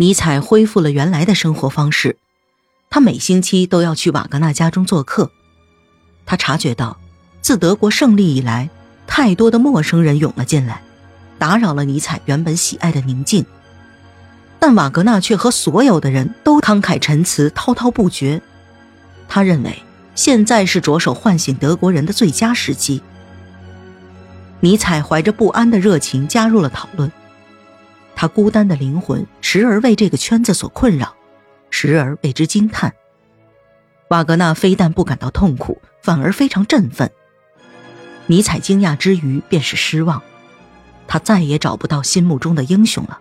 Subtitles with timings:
[0.00, 2.16] 尼采恢复了原来的生活方式，
[2.88, 5.30] 他每星期都要去瓦格纳家中做客。
[6.24, 6.96] 他察觉到，
[7.42, 8.70] 自德国胜利以来，
[9.06, 10.80] 太多的陌生人涌了进来，
[11.38, 13.44] 打扰了尼采原本喜爱的宁静。
[14.58, 18.40] 但瓦格纳却和所有的人都慷慨陈词，滔滔不绝。
[19.28, 19.82] 他认为
[20.14, 23.02] 现在是着手唤醒德国人的最佳时机。
[24.60, 27.12] 尼采怀着不安的热情加入了讨论。
[28.20, 31.16] 他孤单的灵魂时而为这个圈子所困扰，
[31.70, 32.92] 时而为之惊叹。
[34.08, 37.10] 瓦格纳非但不感到痛苦，反而非常振奋。
[38.26, 40.22] 尼采惊讶之余便是失望，
[41.08, 43.18] 他再也找不到心目中的英雄了。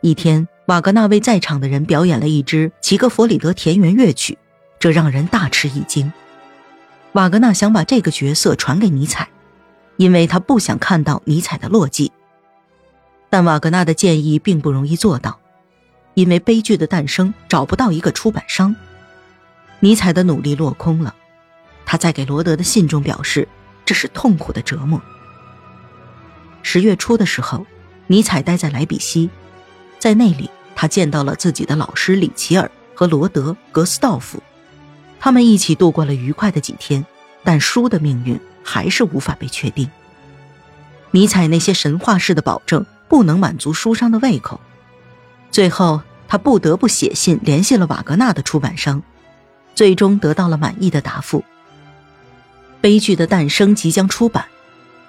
[0.00, 4.38] 一天，瓦格纳为在场的人表演了一支齐格弗里德田园乐曲，
[4.78, 6.10] 这让人大吃一惊。
[7.12, 9.28] 瓦格纳想把这个角色传给尼采，
[9.98, 12.10] 因为他不想看到尼采的落寂。
[13.28, 15.38] 但瓦格纳的建议并不容易做到，
[16.14, 18.74] 因为悲剧的诞生找不到一个出版商。
[19.80, 21.14] 尼采的努力落空了，
[21.84, 23.46] 他在给罗德的信中表示，
[23.84, 25.00] 这是痛苦的折磨。
[26.62, 27.66] 十月初的时候，
[28.06, 29.28] 尼采待在莱比锡。
[29.98, 34.42] 在那里，他见到了自己的老师里奇尔和罗德·格斯道夫，
[35.20, 37.04] 他们一起度过了愉快的几天。
[37.44, 39.88] 但书的命运还是无法被确定。
[41.12, 44.60] 尼采那些神话式的保证不能满足书商的胃口，
[45.50, 49.02] 最后他不得不写信联系了瓦格纳的出版商，
[49.74, 51.44] 最终得到了满意的答复。
[52.80, 54.46] 悲剧的诞生即将出版，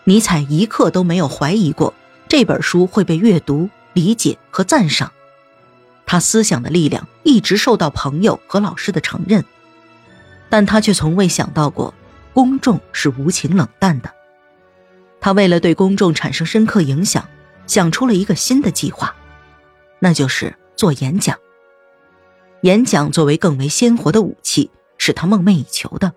[0.03, 1.93] 尼采一刻都没有怀疑过
[2.27, 3.69] 这本书会被阅读。
[3.93, 5.11] 理解和赞赏，
[6.05, 9.43] 他思想的力量一直受到朋友和老师的承认，
[10.51, 11.95] 但他却从未想到过
[12.31, 14.11] 公众是无情冷淡的。
[15.19, 17.27] 他为了对公众产生深刻影响，
[17.67, 19.15] 想出了一个新的计划，
[19.99, 21.37] 那就是做演讲。
[22.61, 26.11] 演讲作为更为鲜活的武器，是他梦寐以求的。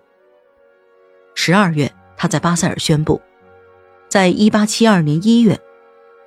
[1.35, 3.21] 十二月，他在巴塞尔宣布，
[4.09, 5.61] 在一八七二年一月。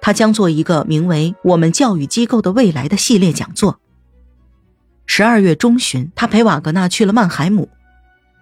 [0.01, 3.81] 他将做一个名为“我们教育机构的未来”的系列讲座。
[5.07, 7.71] 十二月中旬，他陪瓦格纳去了曼海姆，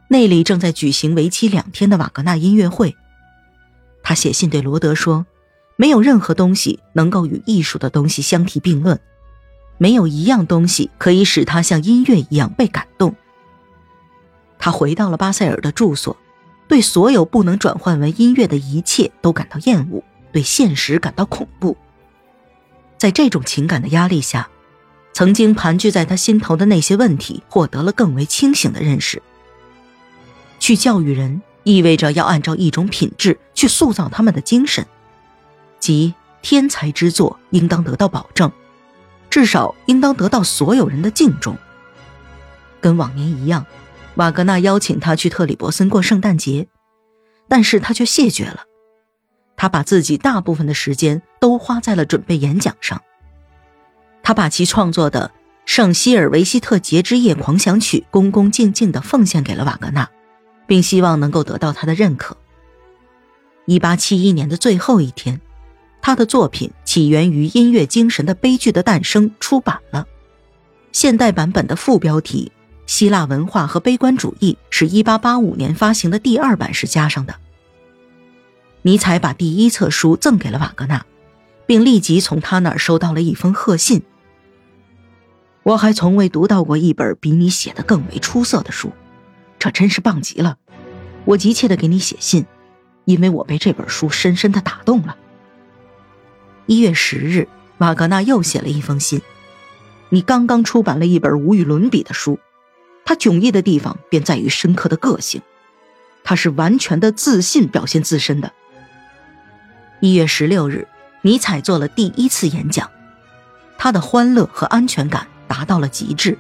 [0.09, 2.97] 那里正在举行为期两天的瓦格纳音乐会。
[4.03, 5.25] 他写信对罗德说
[5.77, 8.99] ：“没有任何东西能够与艺术的东西相提并论，
[9.79, 13.15] 没有一样东西可以使他像音乐一样被感动。”
[14.59, 16.17] 他回到了巴塞尔的住所，
[16.69, 20.03] 对所有不能转换为音乐的一切都感到厌恶。
[20.33, 21.77] 对现实感到恐怖，
[22.97, 24.49] 在这种情感的压力下，
[25.13, 29.23] 曾经盘踞在他心头的那些问题获得了更为清醒的认识。
[30.59, 34.87] 去教育人，意味着要按照一种品质去塑造他们的精神，
[35.83, 38.53] 即天才之作应当得到保证，
[39.29, 41.59] 至少应当得到所有人的敬重。
[42.81, 43.67] 跟往年一样，
[44.15, 46.69] 瓦格纳邀请他去特里伯森过圣诞节，
[47.49, 48.63] 但是他却谢绝了。
[49.57, 53.03] 他把自己大部分的时间都花在了准备演讲上。
[54.23, 55.33] 他把其创作的
[55.67, 60.09] 《圣希尔维希特节之夜狂想曲》恭恭敬敬地奉献给了瓦格纳，
[60.69, 62.37] 并希望能够得到他的认可。
[63.67, 65.41] 1871年的最后一天，
[66.03, 70.07] 他的作品《起源于音乐精神的悲剧的诞生》出版了。
[70.91, 72.51] 现代版本的副标题
[72.87, 77.37] “希腊文化和悲观主义”是一八八五年发行的第二版时加上的。
[78.83, 81.07] 尼采把第一册书赠给了瓦格纳，
[81.67, 84.03] 并立即从他那儿收到了一封贺信。
[85.63, 88.91] 我还从未读到过一本比你写的更为出色的书，
[89.61, 90.59] 这真是棒极了！
[91.25, 92.45] 我急切的给你写信，
[93.05, 95.17] 因为我被这本书深深的打动了。
[96.67, 99.21] 一月十日，瓦格纳又写了一封信：
[100.11, 102.39] 你刚刚出版了一本无与伦比的书，
[103.05, 105.43] 它迥异的地方便在于深刻的个性，
[106.23, 108.53] 它是完全的自信表现自身的。
[110.01, 110.87] 一月十六日，
[111.23, 112.89] 尼采做了第一次演讲，
[113.77, 116.39] 他的欢乐和安全感达到了极致。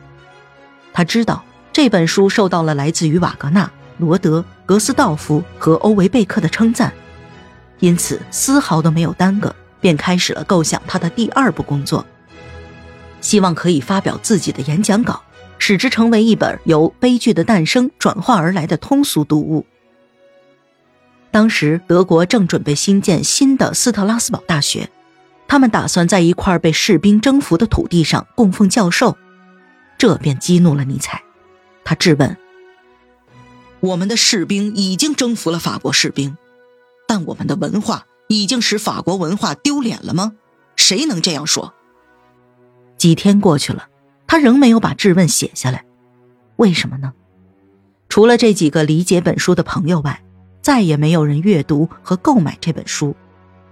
[0.92, 6.92] 他知道这本书受到了来自于瓦格纳、罗德、格斯道夫和欧维贝克的称赞，
[7.80, 12.06] 因此丝毫都没有耽搁，便开始了构想他的第二部工作，
[13.20, 15.22] 希望可以发表自己的演讲稿，
[15.58, 19.66] 使之成为一本由悲剧的诞生转化而来的通俗读物。
[21.30, 24.88] 当时，德国正准备新建新的斯特拉斯堡大学，
[25.48, 29.16] 他们打算在一块被士兵征服的土地上供奉教授，
[29.98, 31.22] 这便激怒了尼采。
[31.84, 32.36] 他质问
[33.80, 36.36] ：“我们的士兵已经征服了法国士兵，
[37.08, 40.32] 但我们的文化已经使法国文化丢脸了吗？
[40.76, 41.74] 谁能这样说？”
[42.96, 43.88] 几天过去了，
[44.26, 45.84] 他仍没有把质问写下来，
[46.56, 47.12] 为什么呢？
[48.08, 50.22] 除了这几个理解本书的朋友外，
[50.60, 53.16] 再也没有人阅读和购买这本书，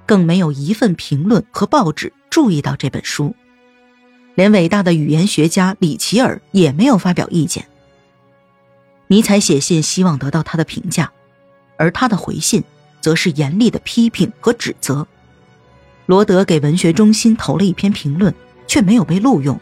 [0.06, 3.34] 更没有一份评论和报纸注意到这本书，
[4.34, 7.66] 连伟大的语言学家里奇尔也没有发表意见。
[9.06, 11.12] 尼采写信希望得到他的评价，
[11.76, 12.64] 而他的回信
[13.00, 15.06] 则是严厉的批评和指责。
[16.06, 18.34] 罗德给文学中心投了一篇评论，
[18.66, 19.60] 却没有被录用。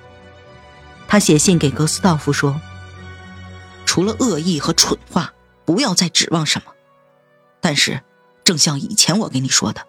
[1.06, 2.60] 他写信给格斯道夫说。
[3.84, 5.32] 除了恶意和蠢话，
[5.64, 6.72] 不要再指望什么。
[7.60, 8.02] 但是，
[8.44, 9.86] 正像以前我跟你说的，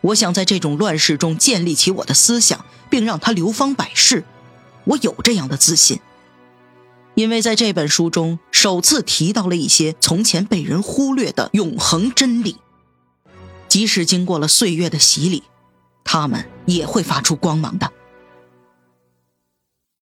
[0.00, 4.24] 我想在这种乱世中建立起我的思想，并让它流芳百世。
[4.84, 6.00] 我有这样的自信，
[7.14, 12.56] 因为在这本书中首次提到了一些从前被人忽略的永恒真理。
[13.68, 15.44] 即使经过了岁月的洗礼，
[16.02, 17.92] 他们也会发出光芒的。